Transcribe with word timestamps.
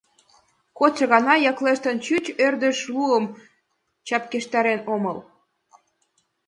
Кодшо 0.77 1.03
гана, 1.13 1.33
яклештын, 1.51 1.97
чуч 2.05 2.25
ӧрдыж 2.45 2.77
луым 2.93 3.25
чарпештарен 4.07 4.79
омыл. 4.93 5.17